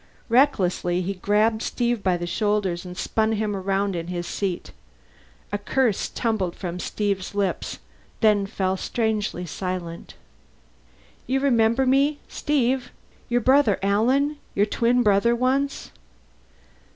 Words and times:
Recklessly 0.29 1.03
he 1.03 1.13
grabbed 1.13 1.61
Steve 1.61 2.01
by 2.01 2.17
the 2.17 2.25
shoulders 2.25 2.85
and 2.85 2.97
spun 2.97 3.33
him 3.33 3.55
around 3.55 3.95
in 3.95 4.07
his 4.07 4.25
seat. 4.25 4.71
A 5.51 5.59
curse 5.59 6.09
tumbled 6.09 6.55
from 6.55 6.79
Steve's 6.79 7.35
lips; 7.35 7.77
then 8.19 8.45
he 8.47 8.51
fell 8.51 8.77
strangely 8.77 9.45
silent. 9.45 10.15
"You 11.27 11.39
remember 11.39 11.85
me, 11.85 12.17
Steve? 12.27 12.89
Your 13.29 13.41
brother 13.41 13.77
Alan. 13.83 14.37
Your 14.55 14.65
twin 14.65 15.03
brother, 15.03 15.35
once." 15.35 15.91